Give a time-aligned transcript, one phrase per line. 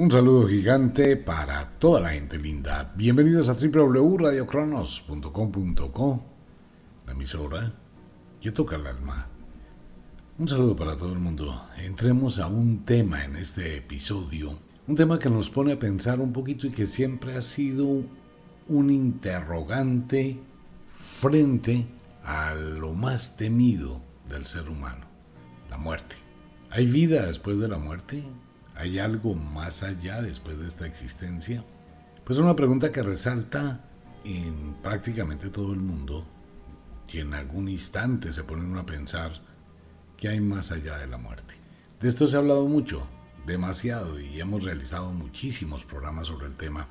[0.00, 2.90] Un saludo gigante para toda la gente linda.
[2.96, 6.24] Bienvenidos a www.radiocronos.com.co,
[7.04, 7.74] la emisora
[8.40, 9.28] que toca el alma.
[10.38, 11.66] Un saludo para todo el mundo.
[11.76, 14.58] Entremos a un tema en este episodio.
[14.86, 18.02] Un tema que nos pone a pensar un poquito y que siempre ha sido
[18.68, 20.40] un interrogante
[21.20, 21.86] frente
[22.24, 25.04] a lo más temido del ser humano,
[25.68, 26.16] la muerte.
[26.70, 28.24] ¿Hay vida después de la muerte?
[28.80, 31.62] ¿Hay algo más allá después de esta existencia?
[32.24, 33.84] Pues una pregunta que resalta
[34.24, 36.26] en prácticamente todo el mundo
[37.12, 39.32] y en algún instante se ponen a pensar
[40.16, 41.56] que hay más allá de la muerte.
[42.00, 43.06] De esto se ha hablado mucho,
[43.46, 46.88] demasiado, y hemos realizado muchísimos programas sobre el tema.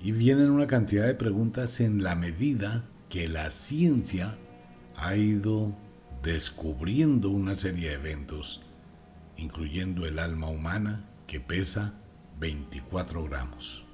[0.00, 4.38] Y vienen una cantidad de preguntas en la medida que la ciencia
[4.96, 5.74] ha ido
[6.22, 8.62] descubriendo una serie de eventos,
[9.36, 11.94] incluyendo el alma humana, que pesa
[12.40, 13.86] 24 gramos.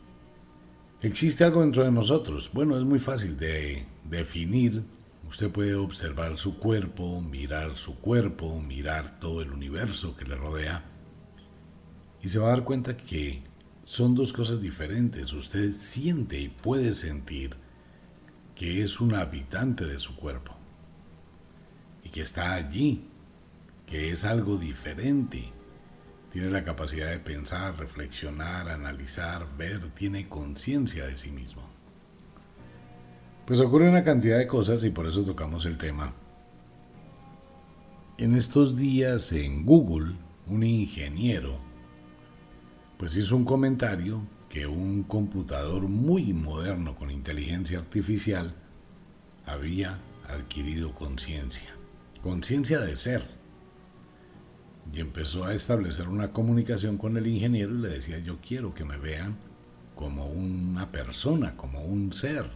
[1.01, 2.51] ¿Existe algo dentro de nosotros?
[2.53, 4.83] Bueno, es muy fácil de definir.
[5.29, 10.83] Usted puede observar su cuerpo, mirar su cuerpo, mirar todo el universo que le rodea
[12.21, 13.45] y se va a dar cuenta que
[13.85, 15.33] son dos cosas diferentes.
[15.33, 17.55] Usted siente y puede sentir
[18.57, 20.57] que es un habitante de su cuerpo
[22.03, 23.07] y que está allí,
[23.87, 25.53] que es algo diferente
[26.33, 31.63] tiene la capacidad de pensar, reflexionar, analizar, ver, tiene conciencia de sí mismo.
[33.47, 36.15] Pues ocurre una cantidad de cosas y por eso tocamos el tema.
[38.19, 41.59] En estos días en Google, un ingeniero,
[42.99, 48.55] pues hizo un comentario que un computador muy moderno con inteligencia artificial
[49.47, 49.99] había
[50.29, 51.71] adquirido conciencia,
[52.23, 53.38] conciencia de ser
[54.93, 58.85] y empezó a establecer una comunicación con el ingeniero y le decía, yo quiero que
[58.85, 59.37] me vean
[59.95, 62.51] como una persona, como un ser.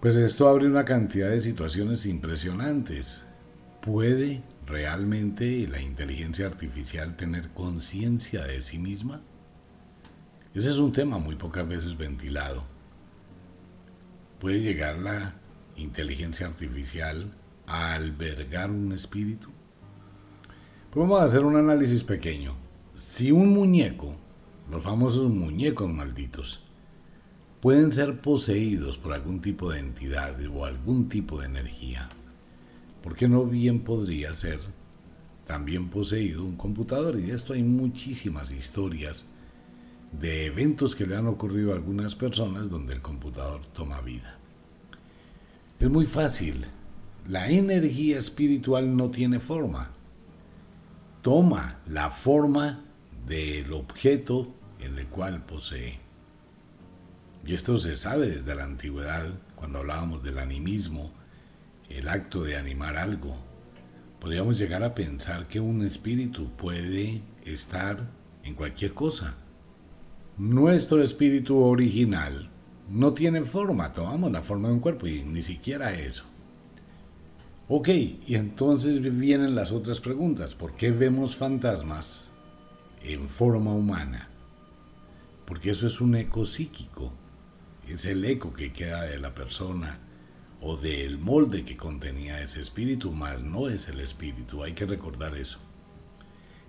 [0.00, 3.26] Pues esto abre una cantidad de situaciones impresionantes.
[3.80, 9.22] ¿Puede realmente la inteligencia artificial tener conciencia de sí misma?
[10.54, 12.64] Ese es un tema muy pocas veces ventilado.
[14.38, 15.34] ¿Puede llegar la
[15.76, 17.34] inteligencia artificial
[17.66, 19.50] a albergar un espíritu?
[20.92, 22.54] Pues vamos a hacer un análisis pequeño.
[22.94, 24.14] Si un muñeco,
[24.70, 26.60] los famosos muñecos malditos,
[27.62, 32.10] pueden ser poseídos por algún tipo de entidad o algún tipo de energía,
[33.02, 34.60] ¿por qué no bien podría ser
[35.46, 37.18] también poseído un computador?
[37.18, 39.28] Y de esto hay muchísimas historias
[40.20, 44.36] de eventos que le han ocurrido a algunas personas donde el computador toma vida.
[45.80, 46.66] Es muy fácil.
[47.26, 50.01] La energía espiritual no tiene forma
[51.22, 52.84] toma la forma
[53.26, 56.00] del objeto en el cual posee.
[57.46, 61.12] Y esto se sabe desde la antigüedad, cuando hablábamos del animismo,
[61.88, 63.36] el acto de animar algo.
[64.20, 68.10] Podríamos llegar a pensar que un espíritu puede estar
[68.42, 69.36] en cualquier cosa.
[70.38, 72.50] Nuestro espíritu original
[72.88, 76.24] no tiene forma, tomamos la forma de un cuerpo y ni siquiera eso.
[77.74, 80.54] Ok, y entonces vienen las otras preguntas.
[80.54, 82.30] ¿Por qué vemos fantasmas
[83.02, 84.28] en forma humana?
[85.46, 87.14] Porque eso es un eco psíquico.
[87.88, 90.00] Es el eco que queda de la persona
[90.60, 94.62] o del molde que contenía ese espíritu, más no es el espíritu.
[94.62, 95.58] Hay que recordar eso.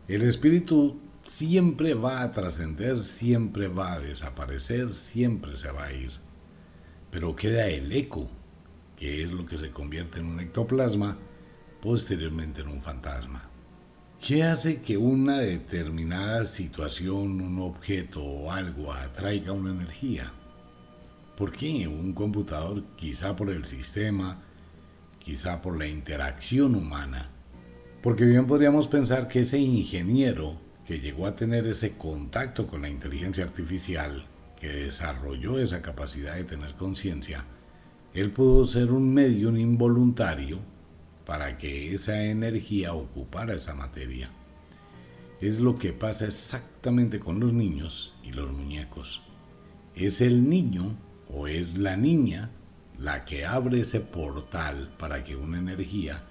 [0.08, 6.12] El espíritu siempre va a trascender, siempre va a desaparecer, siempre se va a ir.
[7.12, 8.30] Pero queda el eco
[9.04, 11.18] que es lo que se convierte en un ectoplasma,
[11.82, 13.50] posteriormente en un fantasma.
[14.26, 20.32] ¿Qué hace que una determinada situación, un objeto o algo atraiga una energía?
[21.36, 24.42] ¿Por qué un computador, quizá por el sistema,
[25.20, 27.30] quizá por la interacción humana?
[28.02, 32.90] Porque bien podríamos pensar que ese ingeniero que llegó a tener ese contacto con la
[32.90, 34.26] inteligencia artificial,
[34.58, 37.46] que desarrolló esa capacidad de tener conciencia,
[38.14, 40.60] él pudo ser un medio involuntario
[41.26, 44.30] para que esa energía ocupara esa materia.
[45.42, 49.24] Es lo que pasa exactamente con los niños y los muñecos.
[49.96, 50.96] Es el niño
[51.28, 52.52] o es la niña
[53.00, 56.24] la que abre ese portal para que una energía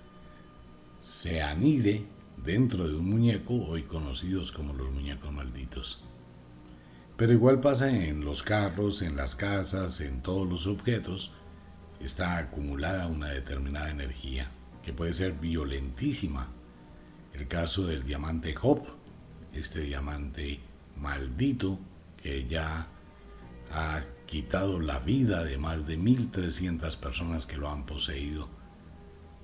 [1.00, 2.06] se anide
[2.44, 6.00] dentro de un muñeco hoy conocidos como los muñecos malditos.
[7.16, 11.32] Pero igual pasa en los carros, en las casas, en todos los objetos,
[12.02, 14.50] está acumulada una determinada energía
[14.82, 16.48] que puede ser violentísima.
[17.32, 18.86] El caso del diamante Hop,
[19.52, 20.60] este diamante
[20.96, 21.78] maldito
[22.16, 22.88] que ya
[23.72, 28.48] ha quitado la vida de más de 1.300 personas que lo han poseído.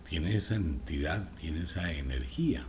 [0.08, 2.64] Tiene esa entidad, tiene esa energía.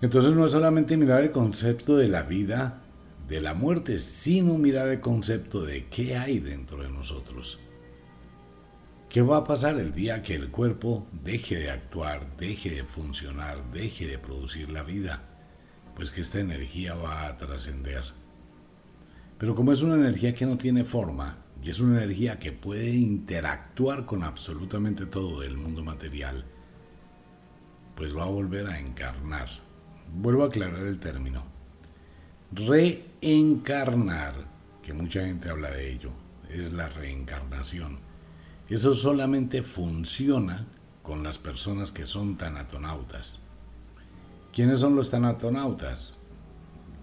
[0.00, 2.82] Entonces no es solamente mirar el concepto de la vida,
[3.28, 7.58] de la muerte, sino mirar el concepto de qué hay dentro de nosotros.
[9.08, 13.70] ¿Qué va a pasar el día que el cuerpo deje de actuar, deje de funcionar,
[13.72, 15.22] deje de producir la vida?
[15.94, 18.02] Pues que esta energía va a trascender.
[19.38, 22.90] Pero como es una energía que no tiene forma y es una energía que puede
[22.90, 26.44] interactuar con absolutamente todo del mundo material,
[27.94, 29.48] pues va a volver a encarnar.
[30.14, 31.44] Vuelvo a aclarar el término.
[32.52, 34.34] Reencarnar,
[34.82, 36.10] que mucha gente habla de ello,
[36.50, 38.05] es la reencarnación
[38.74, 40.66] eso solamente funciona
[41.02, 43.40] con las personas que son tanatonautas.
[44.52, 46.18] ¿Quiénes son los tanatonautas?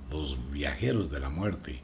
[0.10, 1.82] Los viajeros de la muerte.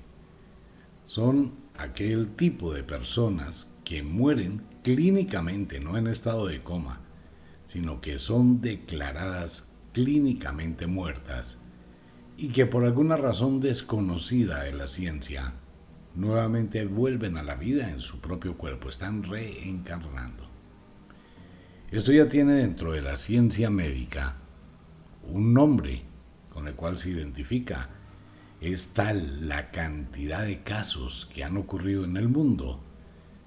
[1.06, 7.00] Son aquel tipo de personas que mueren clínicamente, no en estado de coma,
[7.66, 11.58] sino que son declaradas clínicamente muertas
[12.38, 15.54] y que por alguna razón desconocida de la ciencia
[16.16, 20.50] nuevamente vuelven a la vida en su propio cuerpo, están reencarnando.
[21.92, 24.38] Esto ya tiene dentro de la ciencia médica
[25.24, 26.04] un nombre
[26.50, 27.90] con el cual se identifica.
[28.62, 32.82] Es tal la cantidad de casos que han ocurrido en el mundo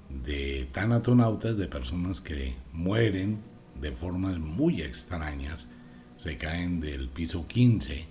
[0.08, 3.40] de tanatonautas, de personas que mueren
[3.80, 5.68] de formas muy extrañas,
[6.16, 8.06] se caen del piso 15,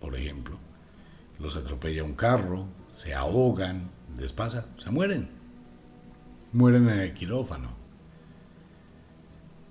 [0.00, 0.58] por ejemplo,
[1.38, 5.30] los atropella un carro, se ahogan, les pasa, se mueren.
[6.52, 7.76] Mueren en el quirófano.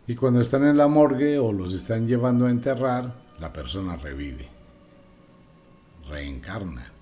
[0.07, 4.47] Y cuando están en la morgue o los están llevando a enterrar, la persona revive,
[6.07, 6.93] reencarna.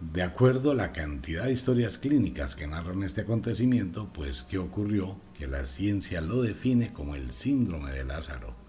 [0.00, 5.16] De acuerdo a la cantidad de historias clínicas que narran este acontecimiento, pues ¿qué ocurrió?
[5.36, 8.63] Que la ciencia lo define como el síndrome de Lázaro.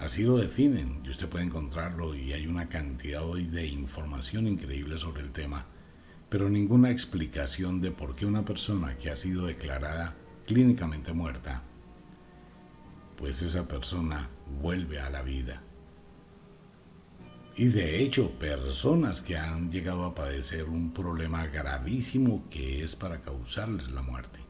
[0.00, 4.98] Así lo definen y usted puede encontrarlo y hay una cantidad hoy de información increíble
[4.98, 5.66] sobre el tema,
[6.30, 10.16] pero ninguna explicación de por qué una persona que ha sido declarada
[10.46, 11.62] clínicamente muerta,
[13.18, 14.30] pues esa persona
[14.62, 15.62] vuelve a la vida.
[17.54, 23.20] Y de hecho, personas que han llegado a padecer un problema gravísimo que es para
[23.20, 24.40] causarles la muerte.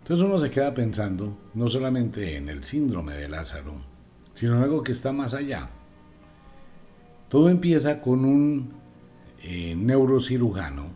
[0.00, 3.91] Entonces uno se queda pensando no solamente en el síndrome de Lázaro,
[4.34, 5.70] sino algo que está más allá.
[7.28, 8.72] Todo empieza con un
[9.42, 10.90] eh, neurocirujano,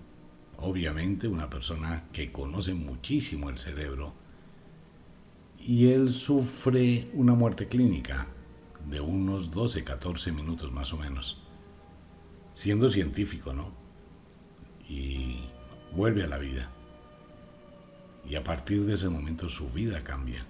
[0.59, 4.15] obviamente una persona que conoce muchísimo el cerebro,
[5.59, 8.29] y él sufre una muerte clínica
[8.88, 11.43] de unos 12, 14 minutos más o menos,
[12.53, 13.73] siendo científico, ¿no?
[14.89, 15.41] Y
[15.94, 16.71] vuelve a la vida.
[18.29, 20.47] Y a partir de ese momento su vida cambia.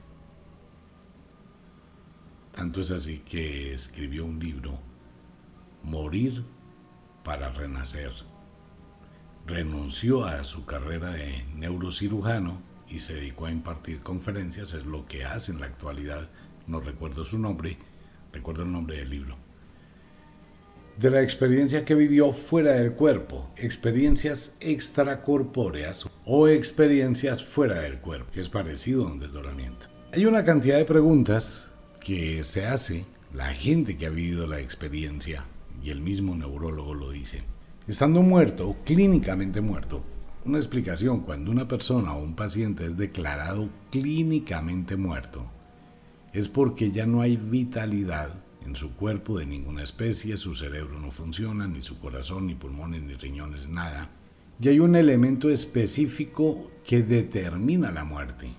[2.57, 4.81] Tanto es así que escribió un libro,
[5.83, 6.43] Morir
[7.23, 8.13] para Renacer.
[9.47, 15.27] Renunció a su carrera de neurocirujano y se dedicó a impartir conferencias, es lo que
[15.27, 16.31] hace en la actualidad,
[16.67, 17.77] no recuerdo su nombre,
[18.33, 19.37] recuerdo el nombre del libro.
[20.99, 28.31] De la experiencia que vivió fuera del cuerpo, experiencias extracorpóreas o experiencias fuera del cuerpo,
[28.33, 29.89] que es parecido a un desdoblamiento.
[30.15, 31.76] Hay una cantidad de preguntas
[32.07, 35.43] que se hace la gente que ha vivido la experiencia,
[35.83, 37.43] y el mismo neurólogo lo dice.
[37.89, 40.05] Estando muerto, clínicamente muerto,
[40.45, 45.51] una explicación cuando una persona o un paciente es declarado clínicamente muerto
[46.33, 48.33] es porque ya no hay vitalidad
[48.65, 53.03] en su cuerpo de ninguna especie, su cerebro no funciona, ni su corazón, ni pulmones,
[53.03, 54.11] ni riñones, nada.
[54.61, 58.55] Y hay un elemento específico que determina la muerte.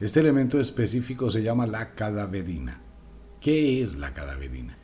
[0.00, 2.80] Este elemento específico se llama la cadaverina.
[3.40, 4.76] ¿Qué es la cadaverina?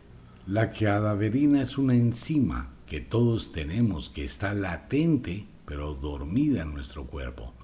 [0.47, 7.07] La cadaverina es una enzima que todos tenemos que está latente pero dormida en nuestro
[7.07, 7.55] cuerpo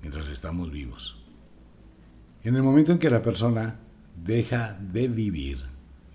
[0.00, 1.16] mientras estamos vivos.
[2.44, 3.80] En el momento en que la persona
[4.16, 5.58] deja de vivir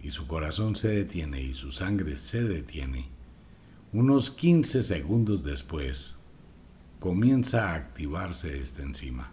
[0.02, 3.10] y su corazón se detiene y su sangre se detiene,
[3.92, 6.16] unos 15 segundos después
[7.00, 9.33] comienza a activarse esta enzima.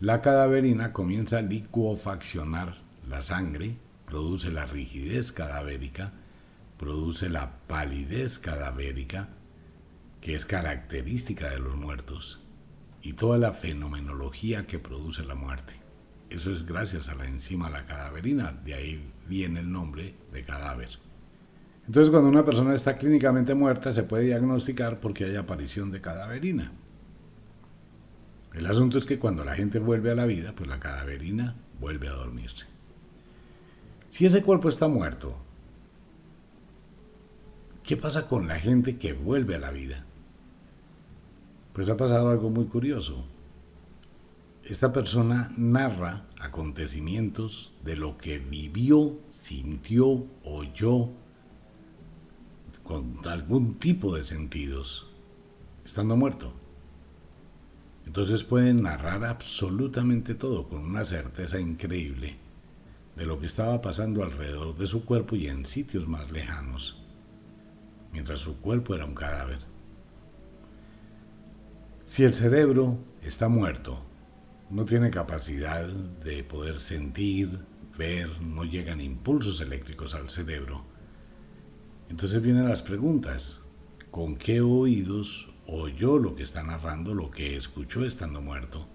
[0.00, 2.76] La cadaverina comienza a licuofaccionar
[3.08, 6.12] la sangre, produce la rigidez cadavérica,
[6.76, 9.30] produce la palidez cadavérica,
[10.20, 12.40] que es característica de los muertos,
[13.02, 15.72] y toda la fenomenología que produce la muerte.
[16.30, 20.90] Eso es gracias a la enzima la cadaverina, de ahí viene el nombre de cadáver.
[21.88, 26.70] Entonces cuando una persona está clínicamente muerta se puede diagnosticar porque hay aparición de cadaverina.
[28.58, 32.08] El asunto es que cuando la gente vuelve a la vida, pues la cadaverina vuelve
[32.08, 32.66] a dormirse.
[34.08, 35.40] Si ese cuerpo está muerto,
[37.84, 40.04] ¿qué pasa con la gente que vuelve a la vida?
[41.72, 43.24] Pues ha pasado algo muy curioso.
[44.64, 51.10] Esta persona narra acontecimientos de lo que vivió, sintió, oyó,
[52.82, 55.06] con algún tipo de sentidos,
[55.84, 56.52] estando muerto.
[58.08, 62.38] Entonces pueden narrar absolutamente todo con una certeza increíble
[63.14, 67.02] de lo que estaba pasando alrededor de su cuerpo y en sitios más lejanos,
[68.10, 69.58] mientras su cuerpo era un cadáver.
[72.06, 74.02] Si el cerebro está muerto,
[74.70, 77.58] no tiene capacidad de poder sentir,
[77.98, 80.82] ver, no llegan impulsos eléctricos al cerebro,
[82.08, 83.60] entonces vienen las preguntas.
[84.10, 88.88] ¿Con qué oídos oyó lo que está narrando, lo que escuchó estando muerto?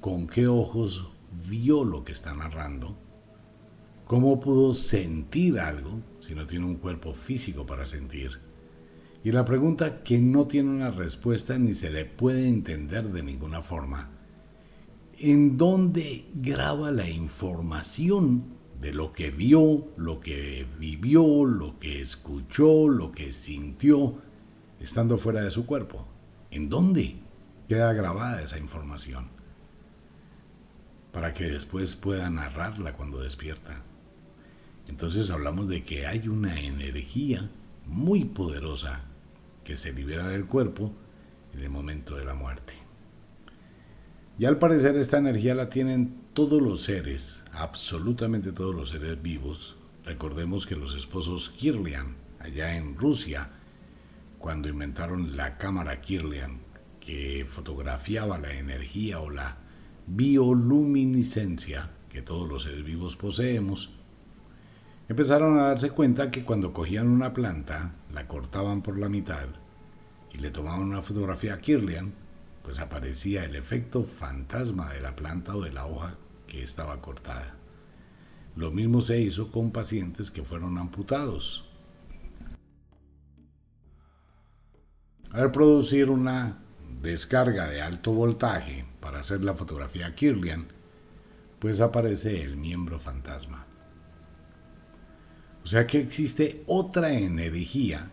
[0.00, 1.08] ¿Con qué ojos
[1.48, 2.96] vio lo que está narrando?
[4.04, 8.40] ¿Cómo pudo sentir algo si no tiene un cuerpo físico para sentir?
[9.24, 13.60] Y la pregunta que no tiene una respuesta ni se le puede entender de ninguna
[13.60, 14.10] forma.
[15.18, 18.44] ¿En dónde graba la información
[18.80, 24.27] de lo que vio, lo que vivió, lo que escuchó, lo que sintió,
[24.80, 26.06] estando fuera de su cuerpo.
[26.50, 27.16] ¿En dónde
[27.68, 29.28] queda grabada esa información?
[31.12, 33.82] Para que después pueda narrarla cuando despierta.
[34.86, 37.50] Entonces hablamos de que hay una energía
[37.86, 39.04] muy poderosa
[39.64, 40.92] que se libera del cuerpo
[41.54, 42.74] en el momento de la muerte.
[44.38, 49.76] Y al parecer esta energía la tienen todos los seres, absolutamente todos los seres vivos.
[50.04, 53.50] Recordemos que los esposos Kirlian, allá en Rusia,
[54.38, 56.60] cuando inventaron la cámara Kirlian,
[57.00, 59.58] que fotografiaba la energía o la
[60.06, 63.90] bioluminiscencia que todos los seres vivos poseemos,
[65.08, 69.48] empezaron a darse cuenta que cuando cogían una planta, la cortaban por la mitad
[70.32, 72.12] y le tomaban una fotografía a Kirlian,
[72.62, 76.16] pues aparecía el efecto fantasma de la planta o de la hoja
[76.46, 77.54] que estaba cortada.
[78.56, 81.67] Lo mismo se hizo con pacientes que fueron amputados.
[85.30, 86.58] Al producir una
[87.02, 90.68] descarga de alto voltaje para hacer la fotografía Kirlian,
[91.58, 93.66] pues aparece el miembro fantasma.
[95.62, 98.10] O sea que existe otra energía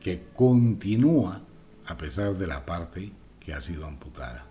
[0.00, 1.42] que continúa
[1.86, 4.46] a pesar de la parte que ha sido amputada.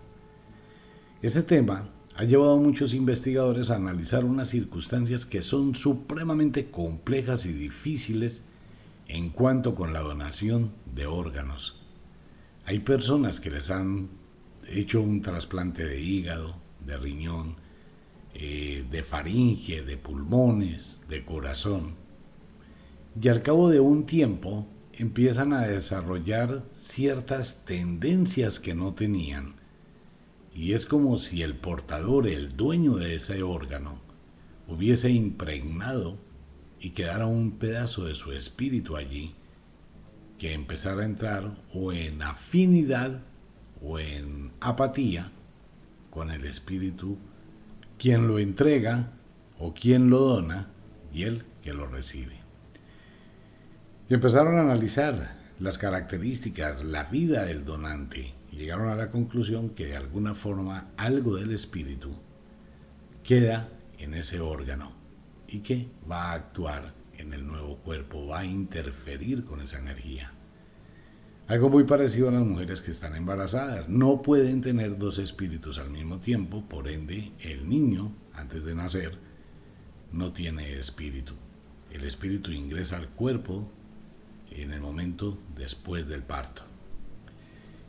[1.20, 7.44] Este tema ha llevado a muchos investigadores a analizar unas circunstancias que son supremamente complejas
[7.44, 8.44] y difíciles
[9.12, 11.74] en cuanto con la donación de órganos.
[12.64, 14.08] Hay personas que les han
[14.68, 17.56] hecho un trasplante de hígado, de riñón,
[18.34, 21.96] eh, de faringe, de pulmones, de corazón.
[23.20, 29.56] Y al cabo de un tiempo empiezan a desarrollar ciertas tendencias que no tenían.
[30.54, 34.00] Y es como si el portador, el dueño de ese órgano,
[34.68, 36.29] hubiese impregnado
[36.80, 39.34] y quedara un pedazo de su espíritu allí,
[40.38, 43.20] que empezara a entrar o en afinidad
[43.82, 45.30] o en apatía
[46.08, 47.18] con el espíritu,
[47.98, 49.12] quien lo entrega
[49.58, 50.68] o quien lo dona
[51.12, 52.40] y el que lo recibe.
[54.08, 59.68] Y empezaron a analizar las características, la vida del donante, y llegaron a la conclusión
[59.70, 62.10] que de alguna forma algo del espíritu
[63.22, 63.68] queda
[63.98, 64.99] en ese órgano
[65.50, 70.32] y que va a actuar en el nuevo cuerpo, va a interferir con esa energía.
[71.48, 73.88] Algo muy parecido a las mujeres que están embarazadas.
[73.88, 79.18] No pueden tener dos espíritus al mismo tiempo, por ende el niño, antes de nacer,
[80.12, 81.34] no tiene espíritu.
[81.90, 83.68] El espíritu ingresa al cuerpo
[84.52, 86.62] en el momento después del parto.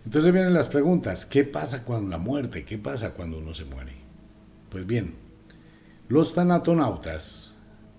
[0.05, 2.65] Entonces vienen las preguntas, ¿qué pasa cuando la muerte?
[2.65, 3.93] ¿Qué pasa cuando uno se muere?
[4.69, 5.13] Pues bien,
[6.07, 7.50] los tanatonautas,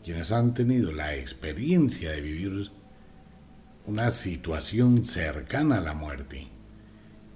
[0.03, 2.71] quienes han tenido la experiencia de vivir
[3.87, 6.49] una situación cercana a la muerte,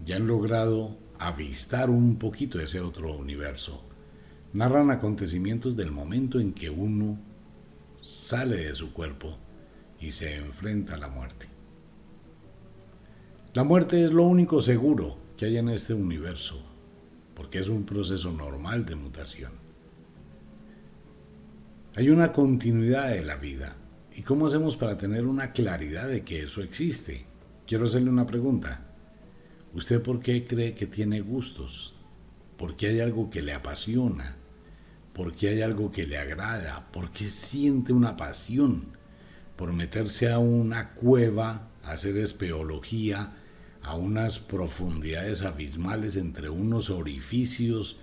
[0.05, 3.83] ya han logrado avistar un poquito ese otro universo.
[4.53, 7.19] Narran acontecimientos del momento en que uno
[8.01, 9.37] sale de su cuerpo
[10.01, 11.47] y se enfrenta a la muerte.
[13.55, 16.63] La muerte es lo único seguro que hay en este universo.
[17.35, 19.66] porque es un proceso normal de mutación.
[21.99, 23.75] Hay una continuidad de la vida.
[24.15, 27.25] ¿Y cómo hacemos para tener una claridad de que eso existe?
[27.67, 28.85] Quiero hacerle una pregunta.
[29.73, 31.95] ¿Usted por qué cree que tiene gustos?
[32.59, 34.37] ¿Por qué hay algo que le apasiona?
[35.15, 36.87] ¿Por qué hay algo que le agrada?
[36.93, 38.89] ¿Por qué siente una pasión
[39.57, 43.39] por meterse a una cueva, a hacer espeología,
[43.81, 48.01] a unas profundidades abismales entre unos orificios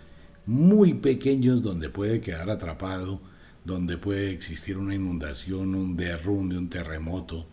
[0.47, 3.21] muy pequeños donde puede quedar atrapado,
[3.65, 7.48] donde puede existir una inundación, un derrumbe, un terremoto.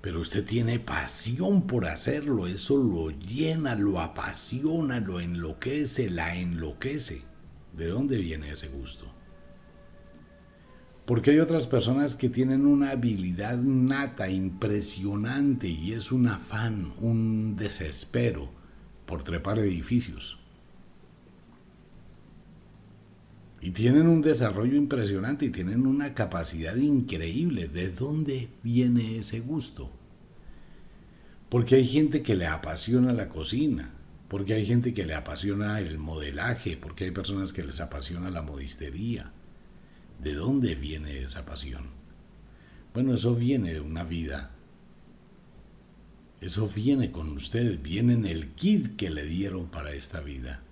[0.00, 7.22] Pero usted tiene pasión por hacerlo, eso lo llena, lo apasiona, lo enloquece, la enloquece.
[7.76, 9.12] ¿De dónde viene ese gusto?
[11.04, 17.56] Porque hay otras personas que tienen una habilidad nata, impresionante, y es un afán, un
[17.56, 18.50] desespero
[19.06, 20.37] por trepar edificios.
[23.60, 27.68] Y tienen un desarrollo impresionante y tienen una capacidad increíble.
[27.68, 29.90] ¿De dónde viene ese gusto?
[31.48, 33.94] Porque hay gente que le apasiona la cocina,
[34.28, 38.42] porque hay gente que le apasiona el modelaje, porque hay personas que les apasiona la
[38.42, 39.32] modistería
[40.18, 41.90] ¿De dónde viene esa pasión?
[42.92, 44.50] Bueno, eso viene de una vida.
[46.40, 50.64] Eso viene con usted, viene en el kit que le dieron para esta vida.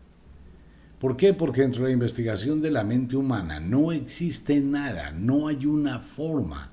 [0.99, 1.35] ¿Por qué?
[1.35, 5.99] Porque dentro de la investigación de la mente humana no existe nada, no hay una
[5.99, 6.73] forma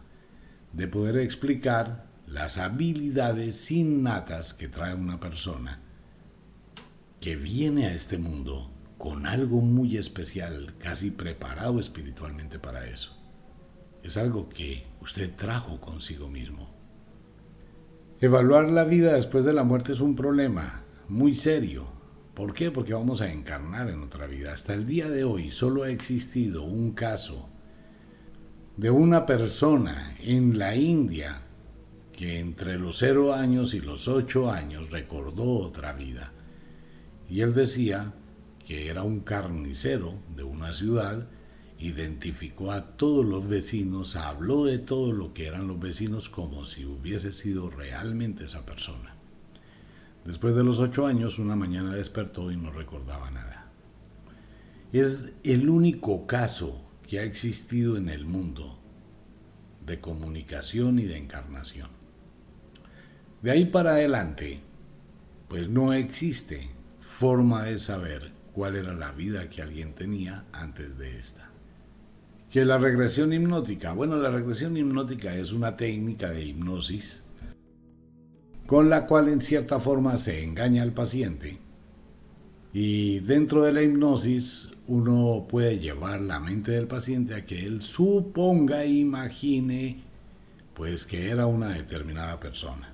[0.71, 5.81] de poder explicar las habilidades innatas que trae una persona
[7.19, 13.17] que viene a este mundo con algo muy especial, casi preparado espiritualmente para eso.
[14.03, 16.69] Es algo que usted trajo consigo mismo.
[18.19, 21.87] Evaluar la vida después de la muerte es un problema muy serio.
[22.33, 22.71] ¿Por qué?
[22.71, 24.53] Porque vamos a encarnar en otra vida.
[24.53, 27.49] Hasta el día de hoy solo ha existido un caso
[28.75, 31.43] de una persona en la India
[32.11, 36.33] que entre los cero años y los ocho años recordó otra vida.
[37.29, 38.13] Y él decía
[38.65, 41.27] que era un carnicero de una ciudad,
[41.77, 46.85] identificó a todos los vecinos, habló de todo lo que eran los vecinos como si
[46.85, 49.15] hubiese sido realmente esa persona.
[50.25, 53.71] Después de los ocho años, una mañana despertó y no recordaba nada.
[54.93, 58.79] Es el único caso que ha existido en el mundo
[59.85, 61.89] de comunicación y de encarnación.
[63.41, 64.61] De ahí para adelante,
[65.49, 66.69] pues no existe
[67.01, 71.49] forma de saber cuál era la vida que alguien tenía antes de esta.
[72.49, 77.22] Que la regresión hipnótica, bueno, la regresión hipnótica es una técnica de hipnosis
[78.65, 81.59] con la cual en cierta forma se engaña al paciente
[82.73, 87.83] y dentro de la hipnosis uno puede llevar la mente del paciente a que él
[87.83, 90.03] suponga, imagine,
[90.73, 92.93] pues que era una determinada persona.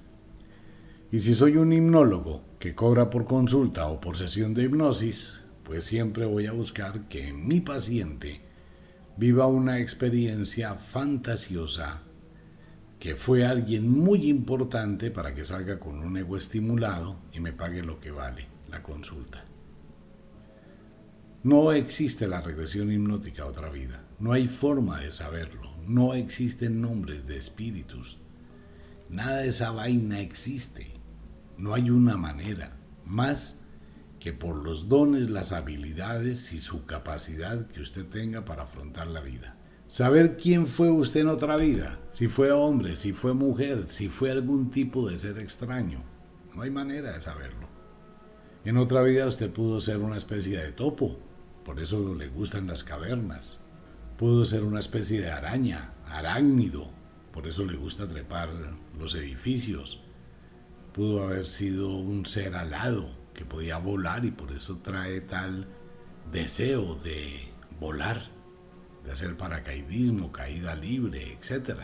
[1.11, 5.85] Y si soy un hipnólogo que cobra por consulta o por sesión de hipnosis, pues
[5.85, 8.41] siempre voy a buscar que mi paciente
[9.17, 12.03] viva una experiencia fantasiosa,
[12.99, 17.81] que fue alguien muy importante para que salga con un ego estimulado y me pague
[17.81, 19.45] lo que vale la consulta.
[21.41, 26.81] No existe la regresión hipnótica a otra vida, no hay forma de saberlo, no existen
[26.81, 28.17] nombres de espíritus,
[29.09, 30.91] nada de esa vaina existe,
[31.57, 33.61] no hay una manera, más
[34.19, 39.21] que por los dones, las habilidades y su capacidad que usted tenga para afrontar la
[39.21, 39.55] vida.
[39.89, 44.29] Saber quién fue usted en otra vida, si fue hombre, si fue mujer, si fue
[44.29, 46.03] algún tipo de ser extraño.
[46.53, 47.67] No hay manera de saberlo.
[48.65, 51.17] En otra vida usted pudo ser una especie de topo,
[51.65, 53.61] por eso le gustan las cavernas.
[54.15, 56.91] Pudo ser una especie de araña, arácnido,
[57.31, 58.51] por eso le gusta trepar
[58.99, 60.01] los edificios.
[60.93, 65.65] Pudo haber sido un ser alado, que podía volar y por eso trae tal
[66.31, 67.39] deseo de
[67.79, 68.37] volar,
[69.09, 71.79] de hacer paracaidismo, caída libre, etc.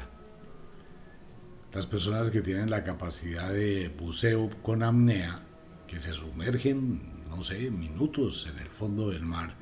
[1.73, 5.41] Las personas que tienen la capacidad de buceo con apnea,
[5.87, 9.55] que se sumergen, no sé, minutos en el fondo del mar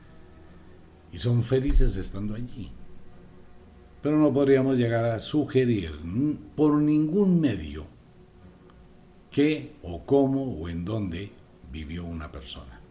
[1.14, 2.70] y son felices estando allí.
[4.02, 5.98] Pero no podríamos llegar a sugerir
[6.58, 7.86] por ningún medio
[9.32, 11.32] qué o cómo o en dónde
[11.72, 12.82] vivió una persona.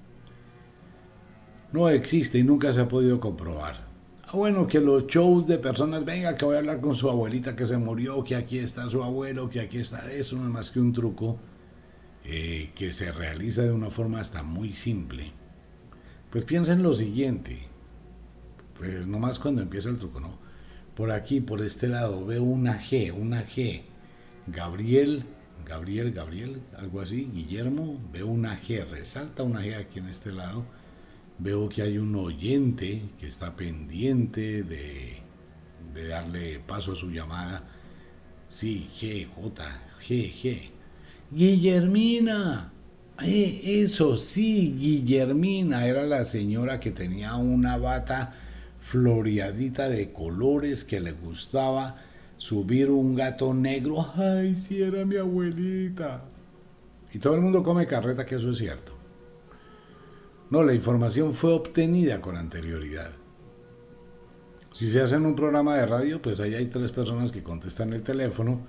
[1.72, 3.91] No existe y nunca se ha podido comprobar.
[4.32, 7.54] Ah, bueno, que los shows de personas, venga, que voy a hablar con su abuelita
[7.54, 10.70] que se murió, que aquí está su abuelo, que aquí está eso, no es más
[10.70, 11.38] que un truco
[12.24, 15.32] eh, que se realiza de una forma hasta muy simple.
[16.30, 17.58] Pues piensa en lo siguiente,
[18.78, 20.38] pues nomás cuando empieza el truco, ¿no?
[20.94, 23.82] Por aquí, por este lado, veo una G, una G.
[24.46, 25.24] Gabriel,
[25.66, 30.64] Gabriel, Gabriel, algo así, Guillermo, veo una G, resalta una G aquí en este lado.
[31.38, 35.16] Veo que hay un oyente que está pendiente de,
[35.94, 37.64] de darle paso a su llamada.
[38.48, 39.64] Sí, G, J,
[40.00, 40.70] G, G.
[41.30, 42.72] Guillermina.
[43.22, 48.34] Eh, eso sí, Guillermina era la señora que tenía una bata
[48.78, 51.96] floreadita de colores que le gustaba
[52.36, 54.04] subir un gato negro.
[54.16, 56.24] Ay, si era mi abuelita.
[57.14, 58.92] Y todo el mundo come carreta, que eso es cierto.
[60.52, 63.10] No, la información fue obtenida con anterioridad.
[64.70, 67.94] Si se hace en un programa de radio, pues ahí hay tres personas que contestan
[67.94, 68.60] el teléfono.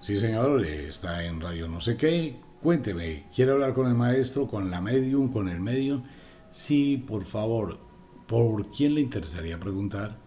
[0.00, 2.40] Sí, señor, está en radio no sé qué.
[2.60, 6.02] Cuénteme, ¿quiere hablar con el maestro, con la medium, con el medium?
[6.50, 7.78] Sí, por favor.
[8.26, 10.18] ¿Por quién le interesaría preguntar?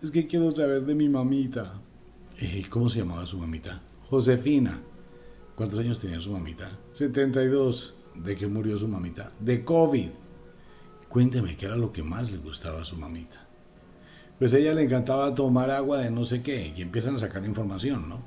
[0.00, 1.78] Es que quiero saber de mi mamita.
[2.38, 3.82] Eh, ¿Cómo se llamaba su mamita?
[4.08, 4.80] Josefina.
[5.54, 6.70] ¿Cuántos años tenía su mamita?
[6.92, 7.99] 72.
[8.24, 9.32] ¿De qué murió su mamita?
[9.40, 10.10] De COVID.
[11.08, 13.46] Cuénteme qué era lo que más le gustaba a su mamita.
[14.38, 17.44] Pues a ella le encantaba tomar agua de no sé qué y empiezan a sacar
[17.44, 18.22] información, ¿no?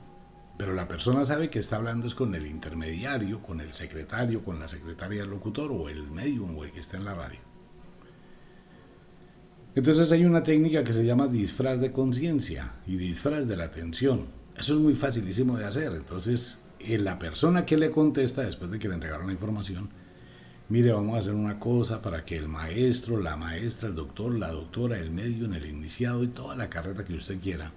[0.57, 4.59] Pero la persona sabe que está hablando es con el intermediario, con el secretario, con
[4.59, 7.39] la secretaria del locutor o el medium o el que está en la radio.
[9.75, 14.27] Entonces hay una técnica que se llama disfraz de conciencia y disfraz de la atención.
[14.55, 15.93] Eso es muy facilísimo de hacer.
[15.93, 19.89] Entonces, la persona que le contesta después de que le entregaron la información,
[20.69, 24.51] mire, vamos a hacer una cosa para que el maestro, la maestra, el doctor, la
[24.51, 27.71] doctora, el medio, el iniciado y toda la carrera que usted quiera,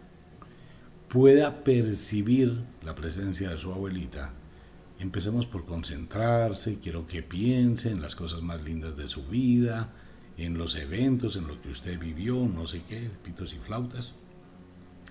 [1.08, 4.34] pueda percibir la presencia de su abuelita.
[4.98, 9.92] Empecemos por concentrarse, quiero que piense en las cosas más lindas de su vida,
[10.38, 14.16] en los eventos, en lo que usted vivió, no sé qué, pitos y flautas.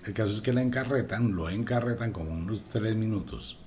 [0.04, 3.58] El caso es que la encarretan, lo encarretan como unos tres minutos.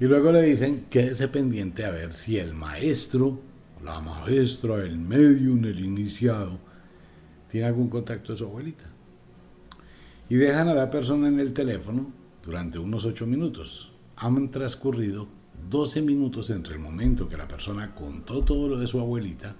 [0.00, 3.38] Y luego le dicen, quédese pendiente a ver si el maestro,
[3.84, 6.58] la maestra, el medium, el iniciado,
[7.50, 8.86] tiene algún contacto de su abuelita.
[10.30, 12.10] Y dejan a la persona en el teléfono
[12.42, 13.92] durante unos ocho minutos.
[14.16, 15.28] Han transcurrido
[15.68, 19.54] 12 minutos entre el momento que la persona contó todo lo de su abuelita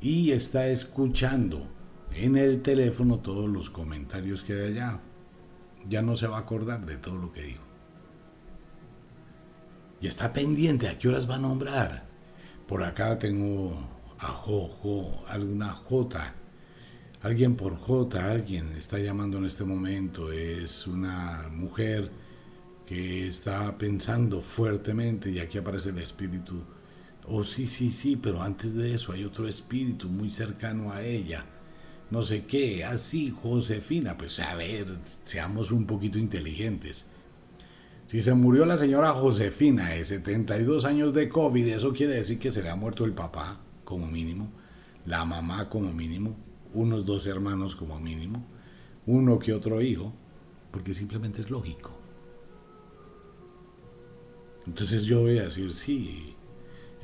[0.00, 1.68] y está escuchando
[2.14, 5.02] en el teléfono todos los comentarios que hay allá.
[5.88, 7.69] Ya no se va a acordar de todo lo que dijo.
[10.00, 12.06] Y está pendiente a qué horas va a nombrar.
[12.66, 13.74] Por acá tengo
[14.18, 16.34] a Jojo, alguna J.
[17.22, 20.32] Alguien por J, alguien está llamando en este momento.
[20.32, 22.10] Es una mujer
[22.86, 26.64] que está pensando fuertemente y aquí aparece el espíritu.
[27.26, 31.44] Oh, sí, sí, sí, pero antes de eso hay otro espíritu muy cercano a ella.
[32.10, 34.16] No sé qué, así, Josefina.
[34.16, 34.86] Pues a ver,
[35.24, 37.06] seamos un poquito inteligentes.
[38.10, 42.50] Si se murió la señora Josefina de 72 años de COVID, eso quiere decir que
[42.50, 44.50] se le ha muerto el papá, como mínimo,
[45.06, 46.34] la mamá como mínimo,
[46.74, 48.44] unos dos hermanos como mínimo,
[49.06, 50.12] uno que otro hijo,
[50.72, 51.92] porque simplemente es lógico.
[54.66, 56.34] Entonces yo voy a decir, sí,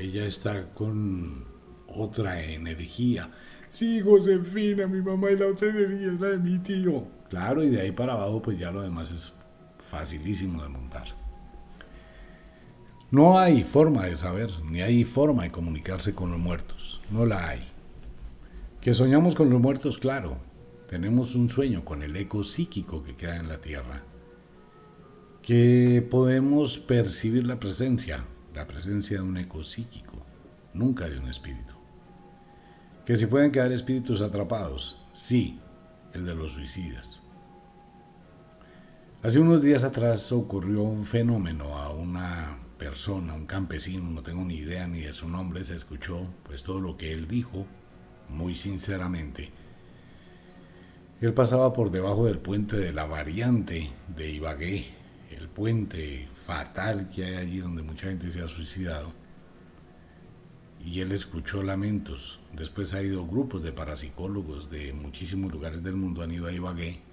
[0.01, 1.45] ella está con
[1.87, 3.31] otra energía.
[3.71, 7.07] Sí, Josefina, mi mamá y la otra energía es la de mi tío.
[7.31, 9.36] Claro, y de ahí para abajo pues ya lo demás es
[9.89, 11.07] facilísimo de montar.
[13.11, 17.01] No hay forma de saber, ni hay forma de comunicarse con los muertos.
[17.11, 17.65] No la hay.
[18.81, 20.39] Que soñamos con los muertos, claro.
[20.89, 24.03] Tenemos un sueño con el eco psíquico que queda en la tierra
[25.47, 30.27] que podemos percibir la presencia, la presencia de un eco psíquico,
[30.75, 31.75] nunca de un espíritu.
[33.07, 35.61] Que si pueden quedar espíritus atrapados, sí,
[36.15, 37.23] el de los suicidas.
[39.27, 44.55] Hace unos días atrás ocurrió un fenómeno a una persona, un campesino, no tengo ni
[44.55, 47.67] idea ni de su nombre, se escuchó pues todo lo que él dijo,
[48.29, 49.51] muy sinceramente.
[51.21, 54.85] Él pasaba por debajo del puente de la variante de Ibagué,
[55.37, 59.13] el puente fatal que hay allí donde mucha gente se ha suicidado.
[60.85, 62.39] Y él escuchó lamentos.
[62.53, 67.06] Después ha ido grupos de parapsicólogos de muchísimos lugares del mundo, han ido a Ibagué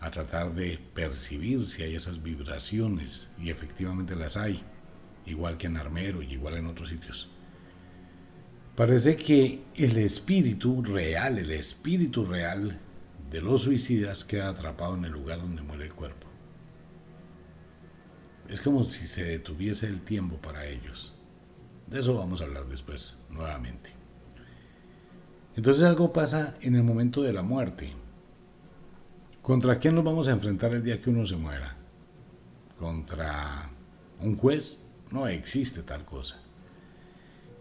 [0.00, 3.28] a tratar de percibir si hay esas vibraciones.
[3.38, 4.62] Y efectivamente las hay,
[5.26, 7.30] igual que en Armero y igual en otros sitios.
[8.76, 12.78] Parece que el espíritu real, el espíritu real
[13.30, 16.26] de los suicidas queda atrapado en el lugar donde muere el cuerpo.
[18.48, 21.14] Es como si se detuviese el tiempo para ellos.
[21.86, 23.90] De eso vamos a hablar después, nuevamente.
[25.56, 27.92] Entonces algo pasa en el momento de la muerte.
[29.42, 31.74] ¿Contra quién nos vamos a enfrentar el día que uno se muera?
[32.78, 33.70] ¿Contra
[34.20, 34.84] un juez?
[35.10, 36.38] No existe tal cosa.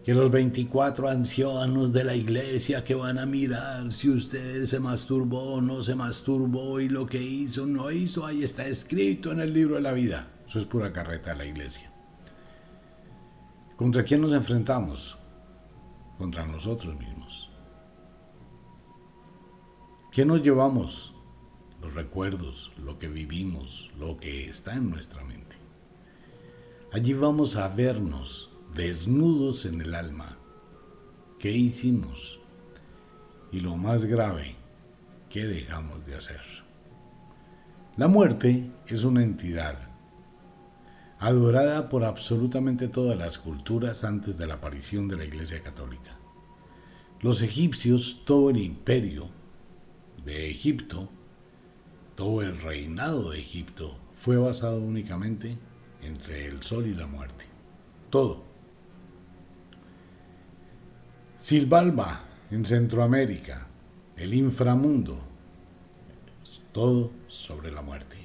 [0.03, 5.55] Que los 24 ancianos de la iglesia que van a mirar si usted se masturbó
[5.55, 9.39] o no se masturbó y lo que hizo o no hizo, ahí está escrito en
[9.39, 10.27] el libro de la vida.
[10.47, 11.91] Eso es pura carreta de la iglesia.
[13.75, 15.17] ¿Contra quién nos enfrentamos?
[16.17, 17.49] Contra nosotros mismos.
[20.11, 21.13] ¿Qué nos llevamos?
[21.81, 25.55] Los recuerdos, lo que vivimos, lo que está en nuestra mente.
[26.91, 30.37] Allí vamos a vernos desnudos en el alma.
[31.37, 32.39] ¿Qué hicimos?
[33.51, 34.55] Y lo más grave,
[35.29, 36.41] ¿qué dejamos de hacer?
[37.97, 39.89] La muerte es una entidad
[41.19, 46.17] adorada por absolutamente todas las culturas antes de la aparición de la Iglesia Católica.
[47.19, 49.29] Los egipcios, todo el imperio
[50.23, 51.09] de Egipto,
[52.19, 55.57] todo el reinado de Egipto fue basado únicamente
[56.01, 57.45] entre el sol y la muerte.
[58.09, 58.43] Todo.
[61.37, 63.67] Silbalba en Centroamérica,
[64.17, 65.17] el inframundo,
[66.73, 68.17] todo sobre la muerte.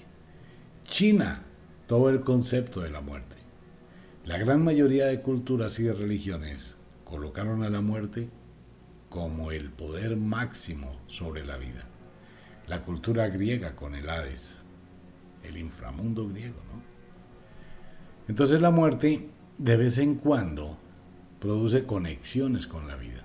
[0.83, 1.44] China
[1.87, 3.37] todo el concepto de la muerte.
[4.24, 8.28] La gran mayoría de culturas y de religiones colocaron a la muerte
[9.09, 11.93] como el poder máximo sobre la vida.
[12.66, 14.64] La cultura griega con el Hades,
[15.42, 16.61] el inframundo griego.
[18.27, 20.79] Entonces la muerte de vez en cuando
[21.40, 23.22] produce conexiones con la vida,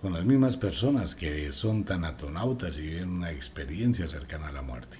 [0.00, 4.62] con las mismas personas que son tan atonautas y viven una experiencia cercana a la
[4.62, 4.98] muerte.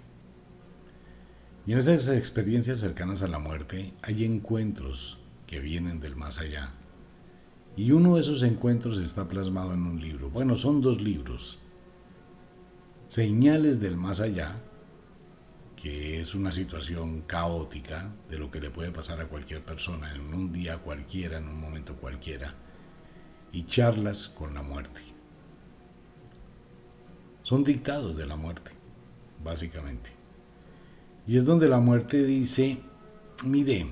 [1.66, 6.72] Y en esas experiencias cercanas a la muerte hay encuentros que vienen del más allá.
[7.76, 10.28] Y uno de esos encuentros está plasmado en un libro.
[10.28, 11.58] Bueno, son dos libros.
[13.12, 14.58] Señales del más allá,
[15.76, 20.32] que es una situación caótica de lo que le puede pasar a cualquier persona en
[20.32, 22.54] un día cualquiera, en un momento cualquiera.
[23.52, 25.02] Y charlas con la muerte.
[27.42, 28.70] Son dictados de la muerte,
[29.44, 30.12] básicamente.
[31.26, 32.78] Y es donde la muerte dice,
[33.44, 33.88] mire,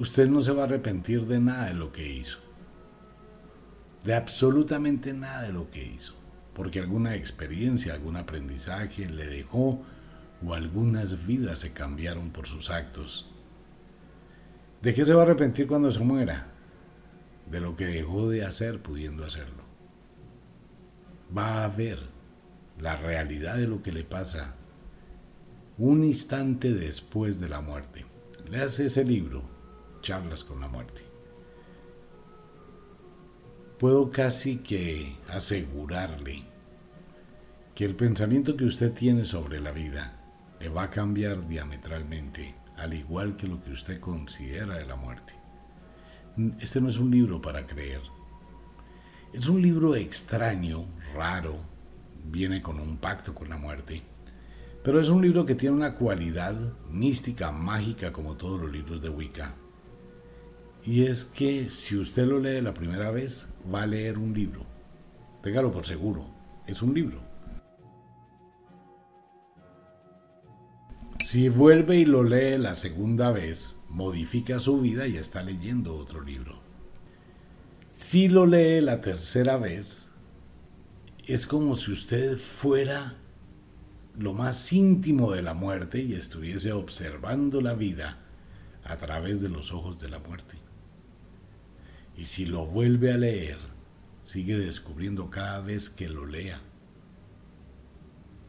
[0.00, 2.40] usted no se va a arrepentir de nada de lo que hizo.
[4.02, 6.20] De absolutamente nada de lo que hizo.
[6.54, 9.82] Porque alguna experiencia, algún aprendizaje le dejó
[10.44, 13.30] o algunas vidas se cambiaron por sus actos.
[14.82, 16.48] ¿De qué se va a arrepentir cuando se muera?
[17.50, 19.62] De lo que dejó de hacer pudiendo hacerlo.
[21.36, 21.98] Va a ver
[22.80, 24.56] la realidad de lo que le pasa
[25.78, 28.04] un instante después de la muerte.
[28.50, 29.42] Leas ese libro,
[30.02, 31.11] Charlas con la muerte.
[33.82, 36.44] Puedo casi que asegurarle
[37.74, 40.20] que el pensamiento que usted tiene sobre la vida
[40.60, 45.32] le va a cambiar diametralmente, al igual que lo que usted considera de la muerte.
[46.60, 48.02] Este no es un libro para creer.
[49.32, 51.56] Es un libro extraño, raro,
[52.30, 54.04] viene con un pacto con la muerte
[54.84, 56.54] pero es un libro que tiene una cualidad
[56.90, 59.54] mística, mágica, como todos los libros de Wicca.
[60.84, 64.66] Y es que si usted lo lee la primera vez, va a leer un libro.
[65.42, 66.26] Téngalo por seguro,
[66.66, 67.20] es un libro.
[71.24, 76.20] Si vuelve y lo lee la segunda vez, modifica su vida y está leyendo otro
[76.20, 76.60] libro.
[77.90, 80.08] Si lo lee la tercera vez,
[81.26, 83.16] es como si usted fuera
[84.18, 88.18] lo más íntimo de la muerte y estuviese observando la vida
[88.84, 90.61] a través de los ojos de la muerte.
[92.16, 93.58] Y si lo vuelve a leer,
[94.22, 96.60] sigue descubriendo cada vez que lo lea.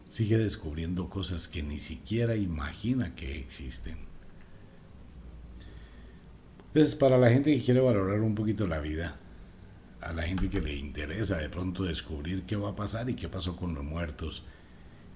[0.06, 3.98] Sigue descubriendo cosas que ni siquiera imagina que existen.
[6.74, 9.16] Es para la gente que quiere valorar un poquito la vida,
[10.02, 13.30] a la gente que le interesa de pronto descubrir qué va a pasar y qué
[13.30, 14.44] pasó con los muertos,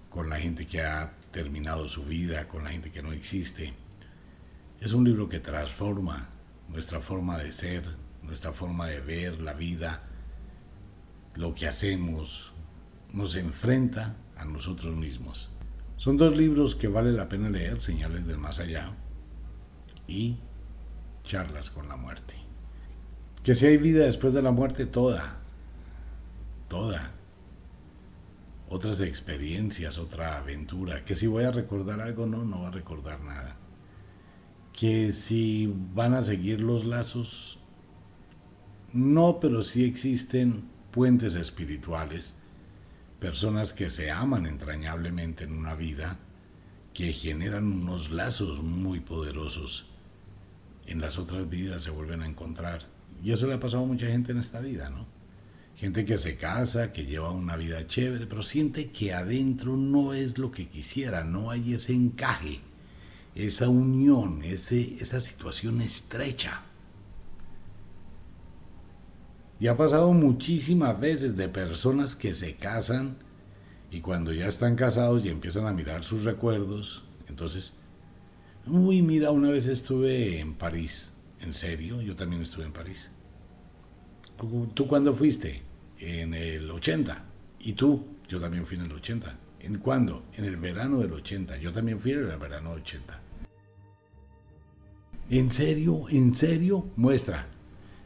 [0.10, 3.73] con la gente que ha terminado su vida, con la gente que no existe.
[4.79, 6.29] Es un libro que transforma
[6.69, 7.83] nuestra forma de ser,
[8.23, 10.03] nuestra forma de ver la vida,
[11.36, 12.53] lo que hacemos,
[13.13, 15.49] nos enfrenta a nosotros mismos.
[15.97, 18.93] Son dos libros que vale la pena leer, Señales del Más Allá
[20.08, 20.38] y
[21.23, 22.36] Charlas con la Muerte.
[23.43, 25.39] Que si hay vida después de la muerte, toda,
[26.67, 27.13] toda
[28.69, 33.21] otras experiencias, otra aventura, que si voy a recordar algo, no, no va a recordar
[33.21, 33.56] nada.
[34.73, 37.58] que si van a seguir los lazos,
[38.93, 42.36] no, pero sí existen puentes espirituales,
[43.19, 46.17] personas que se aman entrañablemente en una vida,
[46.93, 49.88] que generan unos lazos muy poderosos.
[50.88, 52.88] En las otras vidas se vuelven a encontrar.
[53.23, 55.06] Y eso le ha pasado a mucha gente en esta vida, ¿no?
[55.76, 60.39] Gente que se casa, que lleva una vida chévere, pero siente que adentro no es
[60.39, 62.62] lo que quisiera, no hay ese encaje,
[63.36, 66.63] esa unión, ese, esa situación estrecha.
[69.60, 73.17] Y ha pasado muchísimas veces de personas que se casan
[73.89, 77.74] y cuando ya están casados y empiezan a mirar sus recuerdos, entonces,
[78.67, 83.12] uy, mira, una vez estuve en París, en serio, yo también estuve en París.
[84.76, 85.62] ¿Tú cuándo fuiste?
[86.00, 87.26] En el 80.
[87.60, 88.06] ¿Y tú?
[88.28, 89.39] Yo también fui en el 80.
[89.62, 90.26] ¿En cuándo?
[90.34, 91.58] En el verano del 80.
[91.58, 93.22] Yo también fui en el verano del 80.
[95.32, 96.06] ¿En serio?
[96.10, 96.88] ¿En serio?
[96.96, 97.48] Muestra.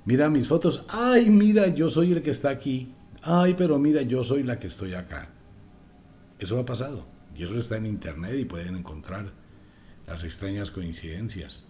[0.05, 0.85] Mira mis fotos.
[0.89, 2.93] Ay, mira, yo soy el que está aquí.
[3.21, 5.29] Ay, pero mira, yo soy la que estoy acá.
[6.39, 7.05] Eso ha pasado.
[7.35, 9.31] Y eso está en internet y pueden encontrar
[10.07, 11.65] las extrañas coincidencias.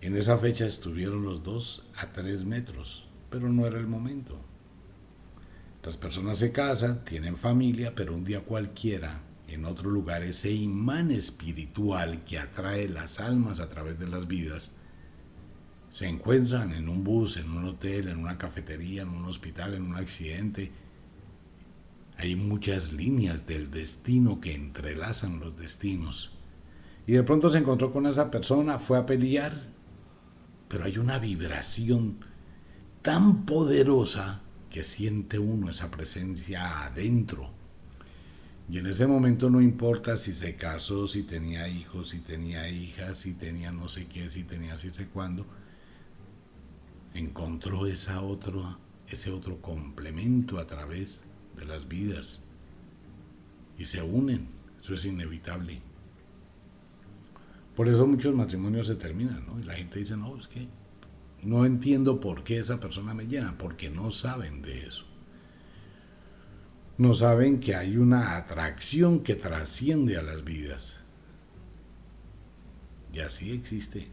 [0.00, 4.44] En esa fecha estuvieron los dos a tres metros, pero no era el momento.
[5.82, 11.10] Las personas se casan, tienen familia, pero un día cualquiera, en otro lugar, ese imán
[11.10, 14.76] espiritual que atrae las almas a través de las vidas,
[15.90, 19.82] se encuentran en un bus, en un hotel, en una cafetería, en un hospital, en
[19.82, 20.70] un accidente.
[22.16, 26.32] Hay muchas líneas del destino que entrelazan los destinos.
[27.06, 29.54] Y de pronto se encontró con esa persona, fue a pelear
[30.68, 32.18] pero hay una vibración
[33.02, 37.50] tan poderosa que siente uno esa presencia adentro.
[38.70, 43.16] Y en ese momento no importa si se casó, si tenía hijos, si tenía hijas,
[43.18, 45.46] si tenía no sé qué, si tenía así sé cuándo,
[47.14, 51.24] encontró esa otro, ese otro complemento a través
[51.56, 52.44] de las vidas
[53.78, 54.48] y se unen.
[54.78, 55.80] Eso es inevitable.
[57.74, 59.58] Por eso muchos matrimonios se terminan, ¿no?
[59.60, 60.68] Y la gente dice, no, es que
[61.42, 65.04] no entiendo por qué esa persona me llena, porque no saben de eso.
[66.96, 71.00] No saben que hay una atracción que trasciende a las vidas.
[73.12, 74.08] Y así existe.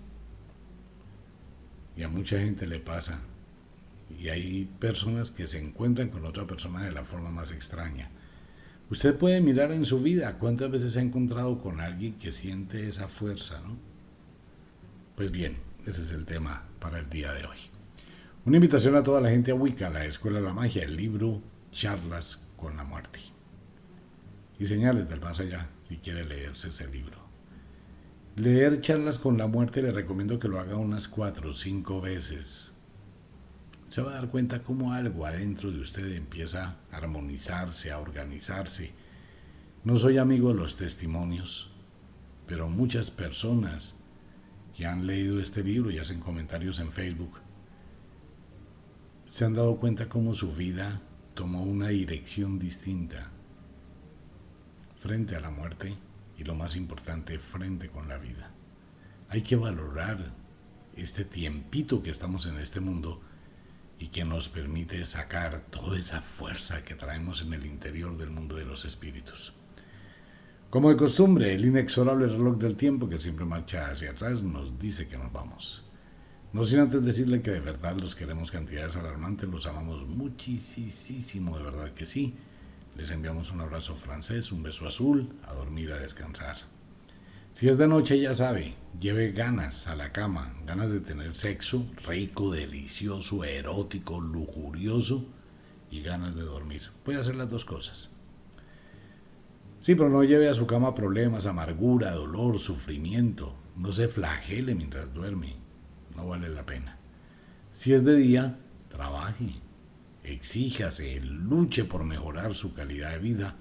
[1.96, 3.20] Y a mucha gente le pasa.
[4.20, 8.10] Y hay personas que se encuentran con otra persona de la forma más extraña.
[8.90, 12.88] Usted puede mirar en su vida cuántas veces se ha encontrado con alguien que siente
[12.88, 13.78] esa fuerza, ¿no?
[15.16, 17.58] Pues bien, ese es el tema para el día de hoy.
[18.46, 21.42] Una invitación a toda la gente a Wicca, la Escuela de la Magia, el libro
[21.72, 23.20] Charlas con la Muerte.
[24.60, 27.25] Y señales del más allá, si quiere leerse ese libro.
[28.38, 32.74] Leer Charlas con la Muerte le recomiendo que lo haga unas cuatro o cinco veces
[33.88, 38.92] se va a dar cuenta cómo algo adentro de usted empieza a armonizarse, a organizarse.
[39.86, 41.72] No soy amigo de los testimonios,
[42.46, 44.02] pero muchas personas
[44.76, 47.40] que han leído este libro y hacen comentarios en Facebook
[49.28, 51.02] se han dado cuenta cómo su vida
[51.36, 53.32] tomó una dirección distinta
[54.98, 55.96] frente a la muerte
[56.38, 58.52] y lo más importante, frente con la vida.
[59.30, 60.34] Hay que valorar
[60.96, 63.22] este tiempito que estamos en este mundo
[64.00, 68.56] y que nos permite sacar toda esa fuerza que traemos en el interior del mundo
[68.56, 69.54] de los espíritus.
[70.70, 75.08] Como de costumbre, el inexorable reloj del tiempo que siempre marcha hacia atrás nos dice
[75.08, 75.84] que nos vamos.
[76.52, 81.64] No sin antes decirle que de verdad los queremos cantidades alarmantes, los amamos muchísimo, de
[81.64, 82.36] verdad que sí.
[82.96, 86.56] Les enviamos un abrazo francés, un beso azul, a dormir, a descansar.
[87.52, 91.86] Si es de noche, ya sabe, lleve ganas a la cama, ganas de tener sexo
[92.06, 95.26] rico, delicioso, erótico, lujurioso
[95.90, 96.82] y ganas de dormir.
[97.04, 98.12] Puede hacer las dos cosas.
[99.80, 103.56] Sí, pero no lleve a su cama problemas, amargura, dolor, sufrimiento.
[103.76, 105.56] No se flagele mientras duerme.
[106.16, 106.98] No vale la pena.
[107.72, 108.58] Si es de día,
[108.90, 109.62] trabaje,
[110.26, 113.56] exíjase, luche por mejorar su calidad de vida,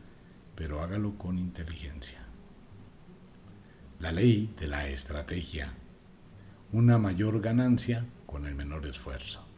[0.54, 2.24] pero hágalo con inteligencia
[4.04, 5.72] la ley de la estrategia,
[6.72, 9.48] una mayor ganancia con el menor esfuerzo.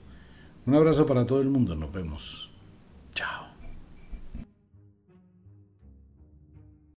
[0.66, 2.52] Un abrazo para todo el mundo, nos vemos.
[3.12, 3.45] Chao.